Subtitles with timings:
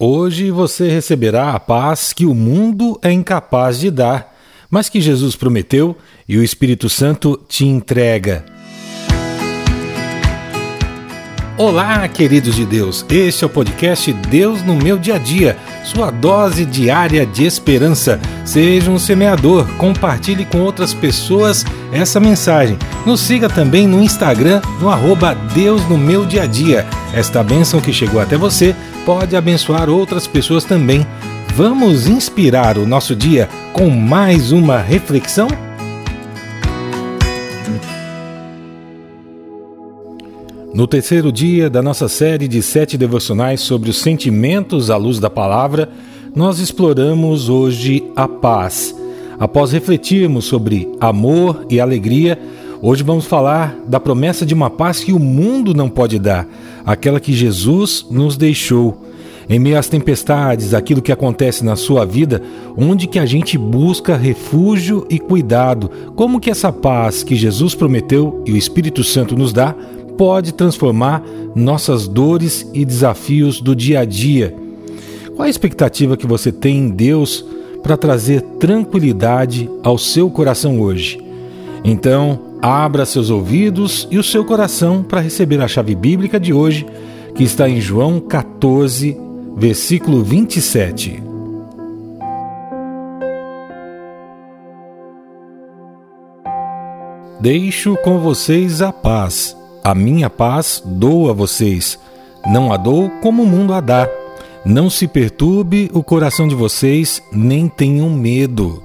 [0.00, 4.32] Hoje você receberá a paz que o mundo é incapaz de dar,
[4.70, 5.96] mas que Jesus prometeu
[6.28, 8.44] e o Espírito Santo te entrega.
[11.56, 13.04] Olá, queridos de Deus.
[13.10, 15.56] Este é o podcast Deus no meu dia a dia,
[15.88, 18.20] sua dose diária de esperança.
[18.44, 22.78] Seja um semeador, compartilhe com outras pessoas essa mensagem.
[23.06, 26.86] Nos siga também no Instagram, no arroba Deus no meu dia a dia.
[27.14, 28.74] Esta bênção que chegou até você
[29.06, 31.06] pode abençoar outras pessoas também.
[31.54, 35.67] Vamos inspirar o nosso dia com mais uma reflexão?
[40.78, 45.28] No terceiro dia da nossa série de sete devocionais sobre os sentimentos à luz da
[45.28, 45.88] palavra,
[46.36, 48.94] nós exploramos hoje a paz.
[49.40, 52.38] Após refletirmos sobre amor e alegria,
[52.80, 56.46] hoje vamos falar da promessa de uma paz que o mundo não pode dar,
[56.86, 59.04] aquela que Jesus nos deixou.
[59.50, 62.40] Em meio às tempestades, aquilo que acontece na sua vida,
[62.76, 68.44] onde que a gente busca refúgio e cuidado, como que essa paz que Jesus prometeu
[68.46, 69.74] e o Espírito Santo nos dá
[70.18, 71.22] pode transformar
[71.54, 74.54] nossas dores e desafios do dia a dia.
[75.34, 77.44] Qual a expectativa que você tem em Deus
[77.84, 81.24] para trazer tranquilidade ao seu coração hoje?
[81.84, 86.84] Então, abra seus ouvidos e o seu coração para receber a chave bíblica de hoje,
[87.36, 89.16] que está em João 14,
[89.56, 91.22] versículo 27.
[97.40, 99.57] Deixo com vocês a paz
[99.88, 101.98] a minha paz dou a vocês,
[102.46, 104.06] não a dou como o mundo a dá.
[104.62, 108.82] Não se perturbe o coração de vocês, nem tenham medo.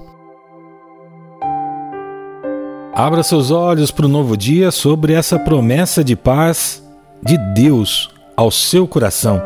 [2.96, 6.82] Abra seus olhos para o novo dia sobre essa promessa de paz
[7.22, 9.42] de Deus ao seu coração.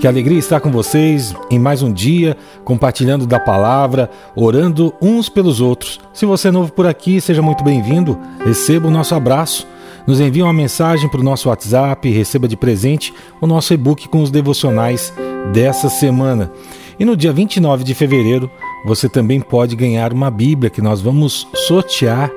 [0.00, 5.60] Que alegria estar com vocês em mais um dia, compartilhando da palavra, orando uns pelos
[5.60, 6.00] outros.
[6.14, 8.18] Se você é novo por aqui, seja muito bem-vindo.
[8.42, 9.66] Receba o nosso abraço
[10.06, 14.08] nos envie uma mensagem para o nosso WhatsApp e receba de presente o nosso e-book
[14.08, 15.12] com os devocionais
[15.52, 16.50] dessa semana.
[16.98, 18.50] E no dia 29 de fevereiro,
[18.84, 22.30] você também pode ganhar uma Bíblia que nós vamos sortear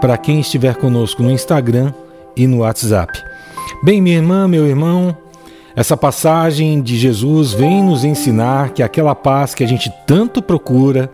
[0.00, 1.92] para quem estiver conosco no Instagram
[2.36, 3.12] e no WhatsApp.
[3.82, 5.16] Bem, minha irmã, meu irmão,
[5.76, 11.10] essa passagem de Jesus vem nos ensinar que aquela paz que a gente tanto procura,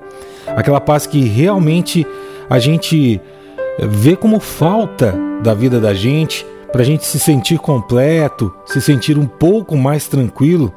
[0.56, 2.06] aquela paz que realmente
[2.48, 3.20] a gente
[3.78, 9.18] vê como falta da vida da gente, para a gente se sentir completo, se sentir
[9.18, 10.72] um pouco mais tranquilo,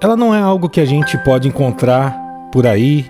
[0.00, 2.16] ela não é algo que a gente pode encontrar
[2.52, 3.06] por aí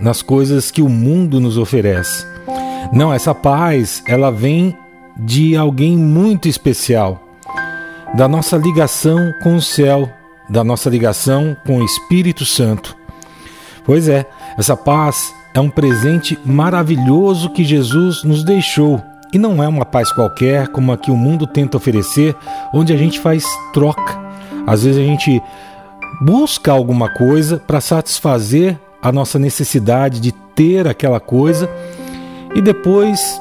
[0.00, 2.26] nas coisas que o mundo nos oferece.
[2.92, 4.76] Não, essa paz, ela vem
[5.16, 7.22] de alguém muito especial,
[8.14, 10.08] da nossa ligação com o céu,
[10.48, 12.96] da nossa ligação com o Espírito Santo.
[13.84, 19.02] Pois é, essa paz é um presente maravilhoso que Jesus nos deixou.
[19.32, 22.34] E não é uma paz qualquer como a que o mundo tenta oferecer,
[22.72, 24.18] onde a gente faz troca.
[24.66, 25.42] Às vezes a gente
[26.20, 31.68] busca alguma coisa para satisfazer a nossa necessidade de ter aquela coisa
[32.54, 33.40] e depois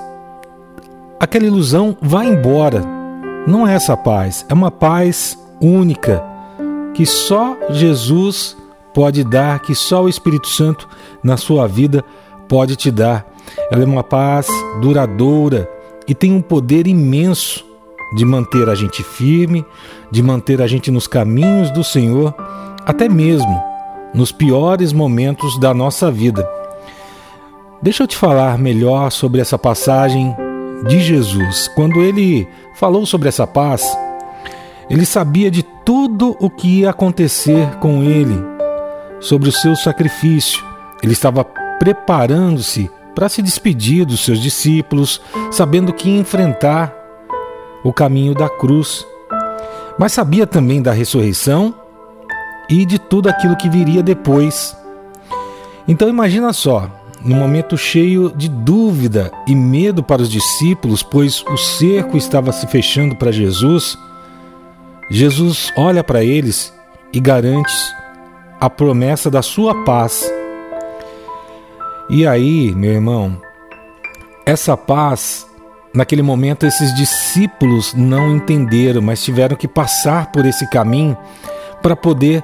[1.19, 2.81] aquela ilusão vai embora.
[3.47, 6.21] Não é essa paz, é uma paz única
[6.93, 8.57] que só Jesus
[8.93, 10.87] pode dar, que só o Espírito Santo
[11.23, 12.03] na sua vida
[12.47, 13.25] pode te dar.
[13.71, 14.47] Ela é uma paz
[14.81, 15.69] duradoura
[16.07, 17.66] e tem um poder imenso
[18.16, 19.66] de manter a gente firme,
[20.09, 22.34] de manter a gente nos caminhos do Senhor,
[22.85, 23.62] até mesmo
[24.13, 26.47] nos piores momentos da nossa vida.
[27.81, 30.35] Deixa eu te falar melhor sobre essa passagem
[30.88, 31.67] de Jesus.
[31.75, 33.85] Quando ele falou sobre essa paz,
[34.90, 38.41] ele sabia de tudo o que ia acontecer com ele
[39.19, 40.63] sobre o seu sacrifício.
[41.03, 45.19] Ele estava preparando-se para se despedir dos seus discípulos,
[45.50, 46.94] sabendo que ia enfrentar
[47.83, 49.03] o caminho da cruz.
[49.97, 51.73] Mas sabia também da ressurreição
[52.69, 54.78] e de tudo aquilo que viria depois.
[55.87, 56.91] Então imagina só,
[57.25, 62.67] num momento cheio de dúvida e medo para os discípulos, pois o cerco estava se
[62.67, 63.97] fechando para Jesus,
[65.09, 66.72] Jesus olha para eles
[67.11, 67.73] e garante
[68.61, 70.31] a promessa da sua paz.
[72.09, 73.37] E aí, meu irmão,
[74.45, 75.45] essa paz,
[75.93, 81.17] naquele momento esses discípulos não entenderam, mas tiveram que passar por esse caminho
[81.81, 82.43] para poder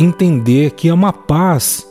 [0.00, 1.86] entender que é uma paz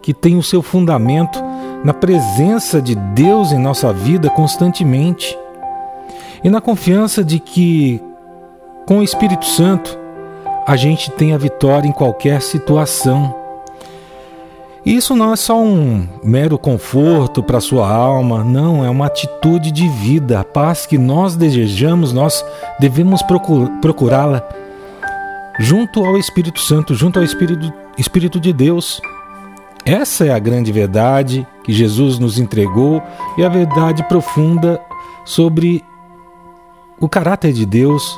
[0.00, 1.42] que tem o seu fundamento
[1.84, 5.36] na presença de Deus em nossa vida constantemente
[6.44, 8.00] e na confiança de que
[8.86, 9.98] com o Espírito Santo
[10.64, 13.45] a gente tem a vitória em qualquer situação.
[14.86, 19.88] Isso não é só um mero conforto para sua alma, não, é uma atitude de
[19.88, 20.38] vida.
[20.38, 22.44] A paz que nós desejamos, nós
[22.78, 23.20] devemos
[23.82, 24.48] procurá-la
[25.58, 29.00] junto ao Espírito Santo, junto ao Espírito, Espírito de Deus.
[29.84, 33.02] Essa é a grande verdade que Jesus nos entregou
[33.36, 34.80] e a verdade profunda
[35.24, 35.84] sobre
[37.00, 38.16] o caráter de Deus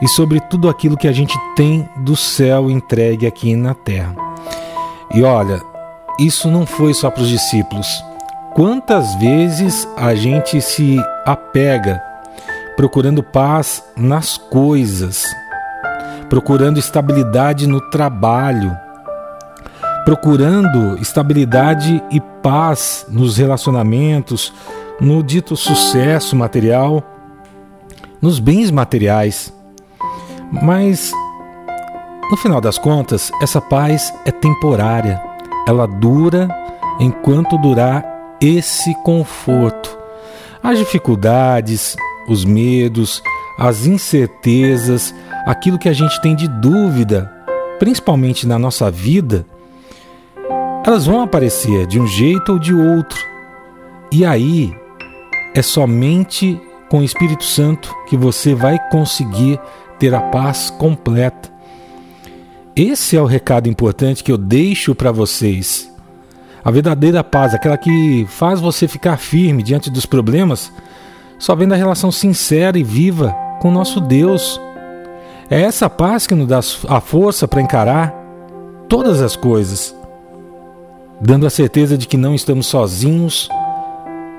[0.00, 4.16] e sobre tudo aquilo que a gente tem do céu entregue aqui na terra.
[5.14, 5.71] E olha,
[6.18, 7.86] isso não foi só para os discípulos.
[8.54, 12.02] Quantas vezes a gente se apega
[12.76, 15.24] procurando paz nas coisas,
[16.28, 18.76] procurando estabilidade no trabalho,
[20.04, 24.52] procurando estabilidade e paz nos relacionamentos,
[25.00, 27.02] no dito sucesso material,
[28.20, 29.52] nos bens materiais.
[30.50, 31.12] Mas,
[32.30, 35.31] no final das contas, essa paz é temporária
[35.66, 36.48] ela dura
[36.98, 38.04] enquanto durar
[38.40, 39.98] esse conforto.
[40.62, 41.96] As dificuldades,
[42.28, 43.22] os medos,
[43.58, 45.14] as incertezas,
[45.46, 47.30] aquilo que a gente tem de dúvida,
[47.78, 49.44] principalmente na nossa vida,
[50.84, 53.18] elas vão aparecer de um jeito ou de outro.
[54.10, 54.74] E aí
[55.54, 59.60] é somente com o Espírito Santo que você vai conseguir
[59.98, 61.51] ter a paz completa.
[62.74, 65.92] Esse é o recado importante que eu deixo para vocês.
[66.64, 70.72] A verdadeira paz, aquela que faz você ficar firme diante dos problemas,
[71.38, 74.58] só vem da relação sincera e viva com nosso Deus.
[75.50, 78.14] É essa paz que nos dá a força para encarar
[78.88, 79.94] todas as coisas,
[81.20, 83.50] dando a certeza de que não estamos sozinhos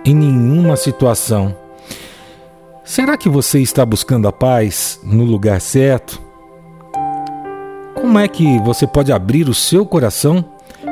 [0.04, 1.56] em nenhuma situação.
[2.84, 6.33] Será que você está buscando a paz no lugar certo?
[8.04, 10.44] Como é que você pode abrir o seu coração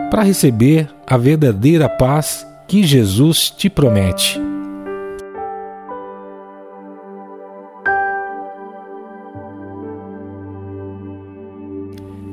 [0.09, 4.39] para receber a verdadeira paz que Jesus te promete?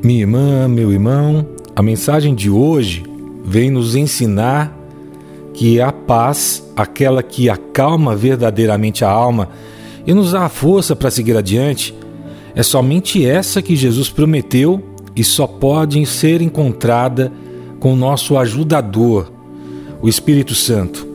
[0.01, 3.03] Minha irmã, meu irmão, a mensagem de hoje
[3.45, 4.73] vem nos ensinar
[5.55, 9.49] que a paz, aquela que acalma verdadeiramente a alma
[10.07, 11.98] e nos dá a força para seguir adiante,
[12.59, 14.83] é somente essa que Jesus prometeu
[15.15, 17.33] e só pode ser encontrada
[17.79, 19.31] com o nosso ajudador,
[20.03, 21.07] o Espírito Santo.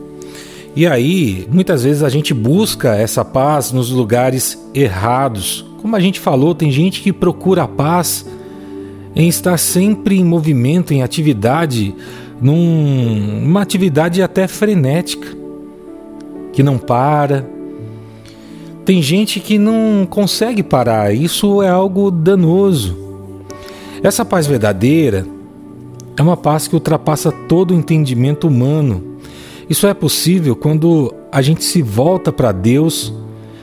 [0.74, 5.66] E aí, muitas vezes a gente busca essa paz nos lugares errados.
[5.82, 8.24] Como a gente falou, tem gente que procura a paz
[9.14, 11.94] em estar sempre em movimento, em atividade,
[12.40, 15.28] numa atividade até frenética,
[16.54, 17.46] que não para,
[18.84, 22.96] tem gente que não consegue parar, isso é algo danoso.
[24.02, 25.26] Essa paz verdadeira
[26.16, 29.02] é uma paz que ultrapassa todo o entendimento humano.
[29.68, 33.12] Isso é possível quando a gente se volta para Deus,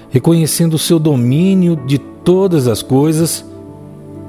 [0.10, 3.46] reconhecendo o seu domínio de todas as coisas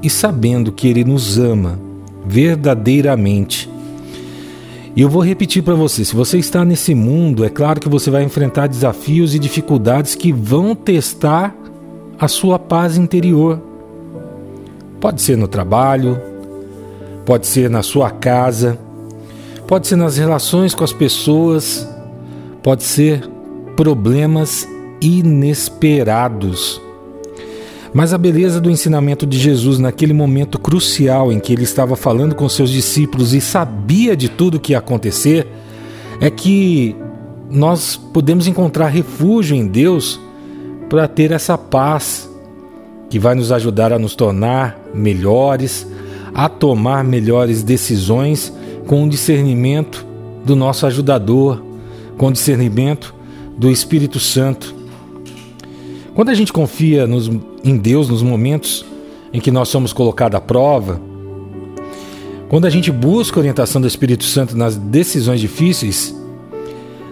[0.03, 1.79] e sabendo que Ele nos ama
[2.27, 3.69] verdadeiramente
[4.95, 8.11] e eu vou repetir para você: se você está nesse mundo, é claro que você
[8.11, 11.55] vai enfrentar desafios e dificuldades que vão testar
[12.19, 13.61] a sua paz interior.
[15.01, 16.21] Pode ser no trabalho,
[17.25, 18.79] pode ser na sua casa,
[19.67, 21.89] pode ser nas relações com as pessoas,
[22.63, 23.29] pode ser
[23.77, 24.69] problemas
[25.01, 26.81] inesperados.
[27.95, 32.35] Mas a beleza do ensinamento de Jesus naquele momento crucial em que ele estava falando
[32.35, 35.47] com seus discípulos e sabia de tudo o que ia acontecer
[36.21, 36.97] é que
[37.51, 40.19] nós podemos encontrar refúgio em Deus
[40.89, 42.31] para ter essa paz
[43.11, 45.87] que vai nos ajudar a nos tornar melhores,
[46.35, 48.51] a tomar melhores decisões
[48.87, 50.07] com o discernimento
[50.45, 51.63] do nosso ajudador,
[52.17, 53.15] com o discernimento
[53.57, 54.82] do Espírito Santo.
[56.15, 57.31] Quando a gente confia nos,
[57.65, 58.85] em Deus nos momentos
[59.33, 61.01] em que nós somos colocados à prova,
[62.51, 66.15] quando a gente busca a orientação do Espírito Santo nas decisões difíceis,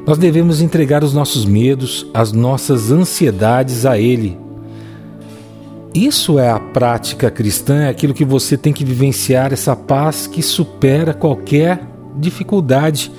[0.06, 4.38] nós devemos entregar os nossos medos, as nossas ansiedades a Ele.
[5.94, 10.42] Isso é a prática cristã, é aquilo que você tem que vivenciar, essa paz que
[10.42, 11.80] supera qualquer
[12.16, 13.10] dificuldade.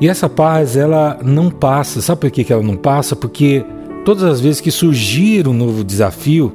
[0.00, 2.02] E essa paz, ela não passa.
[2.02, 3.16] Sabe por que ela não passa?
[3.16, 3.64] Porque
[4.04, 6.52] Todas as vezes que surgir um novo desafio,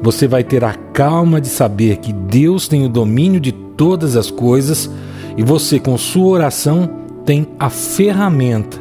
[0.00, 4.30] você vai ter a calma de saber que Deus tem o domínio de todas as
[4.30, 4.88] coisas
[5.36, 6.88] e você, com sua oração,
[7.24, 8.80] tem a ferramenta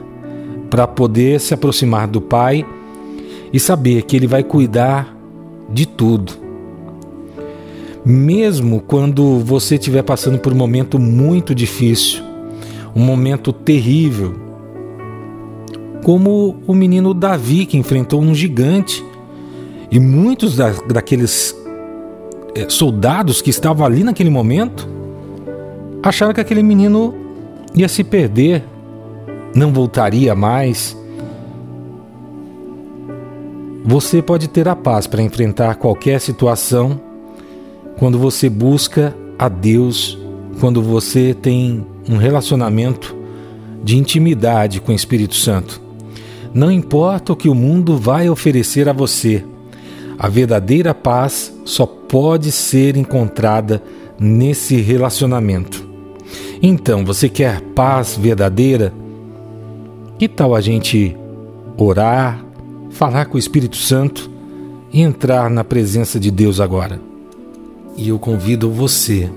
[0.69, 2.65] para poder se aproximar do Pai
[3.51, 5.15] e saber que Ele vai cuidar
[5.69, 6.33] de tudo.
[8.05, 12.23] Mesmo quando você estiver passando por um momento muito difícil,
[12.95, 14.46] um momento terrível,
[16.03, 19.03] como o menino Davi que enfrentou um gigante
[19.91, 21.55] e muitos da, daqueles
[22.55, 24.87] é, soldados que estavam ali naquele momento
[26.03, 27.13] acharam que aquele menino
[27.75, 28.63] ia se perder,
[29.53, 30.97] não voltaria mais.
[33.85, 36.99] Você pode ter a paz para enfrentar qualquer situação
[37.97, 40.17] quando você busca a Deus,
[40.59, 43.15] quando você tem um relacionamento
[43.83, 45.86] de intimidade com o Espírito Santo.
[46.53, 49.43] Não importa o que o mundo vai oferecer a você,
[50.19, 53.83] a verdadeira paz só pode ser encontrada
[54.19, 55.87] nesse relacionamento.
[56.61, 58.91] Então, você quer paz verdadeira?
[60.17, 61.15] Que tal a gente
[61.77, 62.43] orar,
[62.89, 64.27] falar com o Espírito Santo
[64.91, 66.99] e entrar na presença de Deus agora?
[67.95, 69.29] E eu convido você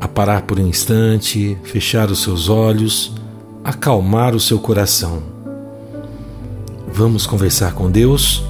[0.00, 3.14] a parar por um instante, fechar os seus olhos,
[3.62, 5.35] acalmar o seu coração.
[6.96, 8.42] Vamos conversar com Deus?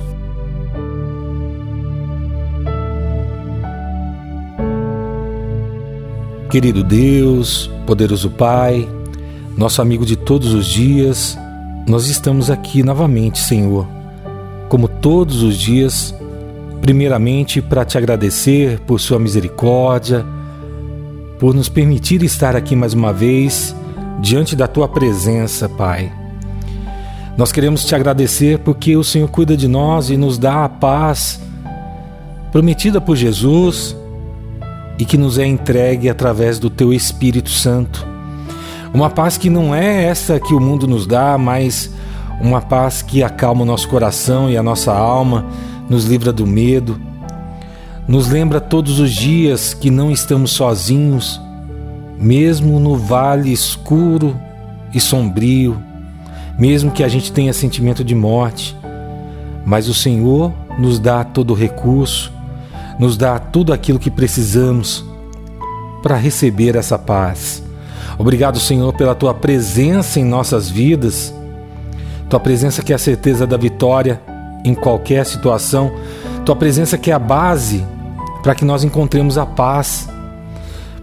[6.48, 8.88] Querido Deus, poderoso Pai,
[9.56, 11.36] nosso amigo de todos os dias,
[11.88, 13.84] nós estamos aqui novamente, Senhor,
[14.68, 16.14] como todos os dias,
[16.80, 20.24] primeiramente para te agradecer por Sua misericórdia,
[21.40, 23.74] por nos permitir estar aqui mais uma vez
[24.20, 26.25] diante da Tua presença, Pai.
[27.36, 31.38] Nós queremos te agradecer porque o Senhor cuida de nós e nos dá a paz
[32.50, 33.94] prometida por Jesus
[34.98, 38.06] e que nos é entregue através do Teu Espírito Santo.
[38.94, 41.90] Uma paz que não é essa que o mundo nos dá, mas
[42.40, 45.44] uma paz que acalma o nosso coração e a nossa alma,
[45.90, 46.98] nos livra do medo,
[48.08, 51.38] nos lembra todos os dias que não estamos sozinhos,
[52.18, 54.34] mesmo no vale escuro
[54.94, 55.76] e sombrio,
[56.58, 58.76] mesmo que a gente tenha sentimento de morte,
[59.64, 62.32] mas o Senhor nos dá todo o recurso,
[62.98, 65.04] nos dá tudo aquilo que precisamos
[66.02, 67.62] para receber essa paz.
[68.18, 71.34] Obrigado, Senhor, pela tua presença em nossas vidas,
[72.30, 74.20] tua presença que é a certeza da vitória
[74.64, 75.92] em qualquer situação,
[76.44, 77.84] tua presença que é a base
[78.42, 80.08] para que nós encontremos a paz,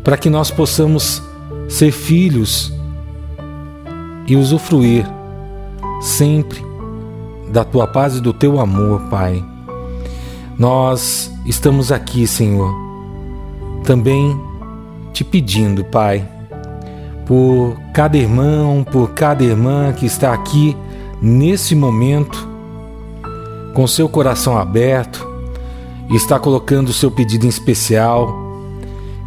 [0.03, 1.21] para que nós possamos
[1.69, 2.73] ser filhos
[4.25, 5.05] e usufruir
[6.03, 6.63] sempre
[7.49, 9.43] da tua paz e do teu amor, Pai.
[10.59, 12.73] Nós estamos aqui, Senhor,
[13.85, 14.37] também
[15.13, 16.27] te pedindo, Pai,
[17.25, 20.75] por cada irmão, por cada irmã que está aqui
[21.21, 22.47] nesse momento,
[23.73, 25.25] com seu coração aberto,
[26.11, 28.35] está colocando o seu pedido em especial,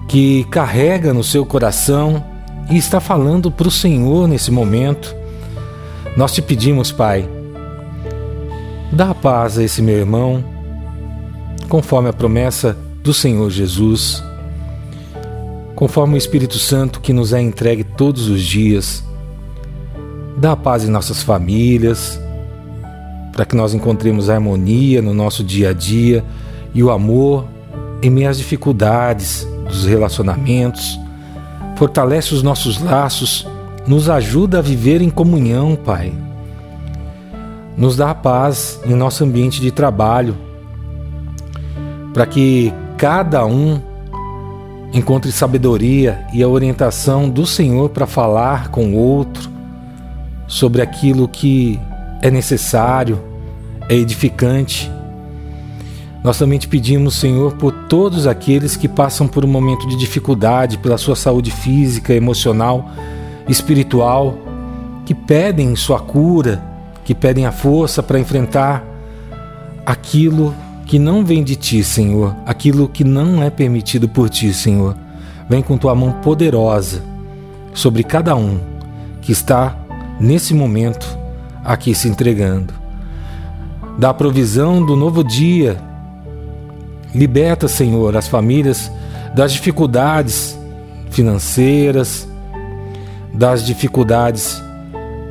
[0.06, 2.23] que carrega no seu coração
[2.71, 5.14] e está falando para o Senhor nesse momento.
[6.16, 7.28] Nós te pedimos, Pai,
[8.90, 10.42] dá paz a esse meu irmão
[11.68, 14.25] conforme a promessa do Senhor Jesus,
[15.75, 19.04] conforme o Espírito Santo que nos é entregue todos os dias.
[20.38, 22.18] Dá paz em nossas famílias,
[23.32, 26.25] para que nós encontremos harmonia no nosso dia a dia
[26.73, 27.46] e o amor
[28.02, 30.99] em meio às dificuldades dos relacionamentos.
[31.76, 33.46] Fortalece os nossos laços,
[33.87, 36.12] nos ajuda a viver em comunhão, Pai.
[37.76, 40.37] Nos dá paz em nosso ambiente de trabalho,
[42.12, 43.81] para que cada um
[44.93, 49.50] encontre sabedoria e a orientação do Senhor para falar com o outro
[50.47, 51.78] sobre aquilo que
[52.23, 53.21] é necessário,
[53.88, 54.90] é edificante.
[56.25, 60.78] Nós também te pedimos, Senhor, por todos aqueles que passam por um momento de dificuldade
[60.78, 62.90] pela sua saúde física, emocional,
[63.49, 64.38] espiritual,
[65.05, 66.62] que pedem sua cura,
[67.05, 68.85] que pedem a força para enfrentar
[69.85, 74.97] aquilo que não vem de ti, Senhor, aquilo que não é permitido por ti, Senhor.
[75.49, 77.03] Vem com tua mão poderosa
[77.73, 78.59] sobre cada um
[79.23, 79.76] que está
[80.21, 81.19] nesse momento
[81.65, 82.73] aqui se entregando.
[83.99, 85.76] Dá a provisão do novo dia.
[87.15, 88.91] Liberta, Senhor, as famílias
[89.35, 90.59] das dificuldades
[91.11, 92.29] financeiras,
[93.37, 94.62] das dificuldades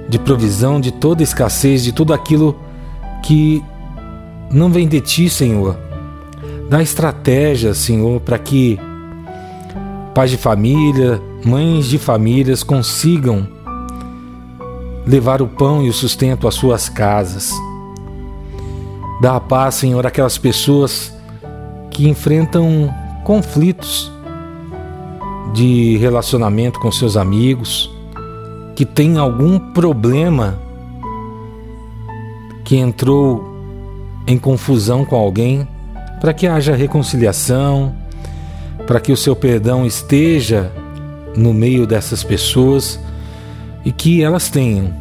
[0.07, 2.55] de provisão, de toda escassez, de tudo aquilo
[3.23, 3.63] que
[4.51, 5.77] não vem de ti, Senhor.
[6.69, 8.79] Dá estratégia, Senhor, para que
[10.13, 13.47] pais de família, mães de famílias consigam
[15.05, 17.51] levar o pão e o sustento às suas casas.
[19.21, 21.13] Dá a paz, Senhor, àquelas pessoas
[21.89, 22.93] que enfrentam
[23.23, 24.11] conflitos
[25.53, 27.94] de relacionamento com seus amigos,
[28.75, 30.59] que tem algum problema
[32.65, 33.55] que entrou
[34.27, 35.67] em confusão com alguém,
[36.19, 37.95] para que haja reconciliação,
[38.85, 40.71] para que o seu perdão esteja
[41.37, 42.99] no meio dessas pessoas
[43.85, 44.93] e que elas tenham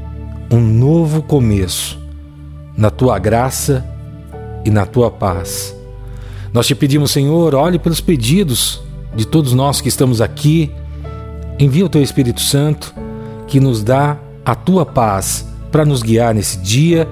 [0.50, 1.98] um novo começo
[2.76, 3.84] na tua graça
[4.64, 5.74] e na tua paz.
[6.52, 8.80] Nós te pedimos, Senhor, olhe pelos pedidos
[9.16, 10.70] de todos nós que estamos aqui.
[11.58, 12.94] Envia o teu Espírito Santo
[13.46, 17.08] que nos dá a tua paz para nos guiar nesse dia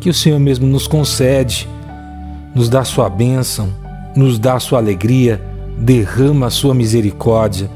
[0.00, 1.68] que o Senhor mesmo nos concede,
[2.54, 3.72] nos dá sua bênção,
[4.14, 5.42] nos dá sua alegria,
[5.76, 7.70] derrama a sua misericórdia.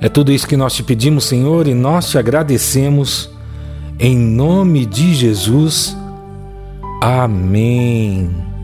[0.00, 3.30] É tudo isso que nós te pedimos, Senhor, e nós te agradecemos.
[3.98, 5.96] Em nome de Jesus.
[7.02, 8.55] Amém.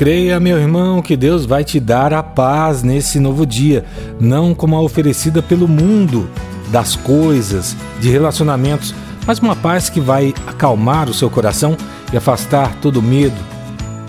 [0.00, 3.84] Creia, meu irmão, que Deus vai te dar a paz nesse novo dia,
[4.18, 6.26] não como a oferecida pelo mundo,
[6.68, 8.94] das coisas, de relacionamentos,
[9.26, 11.76] mas uma paz que vai acalmar o seu coração
[12.10, 13.36] e afastar todo medo,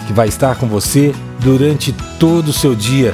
[0.08, 3.12] que vai estar com você durante todo o seu dia.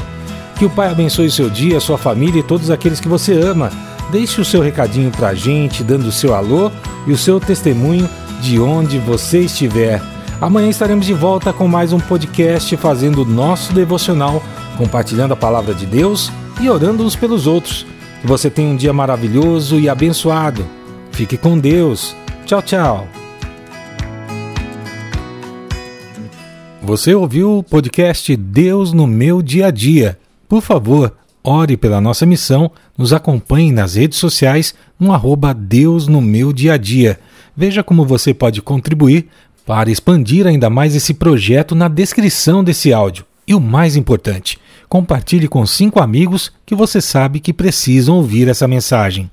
[0.60, 3.34] Que o Pai abençoe o seu dia, a sua família e todos aqueles que você
[3.42, 3.72] ama.
[4.12, 6.70] Deixe o seu recadinho para a gente, dando o seu alô
[7.08, 8.08] e o seu testemunho
[8.40, 10.00] de onde você estiver.
[10.40, 14.44] Amanhã estaremos de volta com mais um podcast fazendo o nosso devocional,
[14.78, 17.88] compartilhando a palavra de Deus e orando uns pelos outros.
[18.22, 20.64] Que você tenha um dia maravilhoso e abençoado.
[21.12, 22.16] Fique com Deus.
[22.46, 23.08] Tchau, tchau.
[26.84, 30.20] Você ouviu o podcast Deus no meu dia a dia.
[30.48, 36.22] Por favor, ore pela nossa missão, nos acompanhe nas redes sociais no arroba Deus no
[36.22, 37.20] meu dia a dia.
[37.60, 39.28] Veja como você pode contribuir
[39.68, 43.26] para expandir ainda mais esse projeto na descrição desse áudio.
[43.46, 44.58] E o mais importante,
[44.88, 49.30] compartilhe com cinco amigos que você sabe que precisam ouvir essa mensagem.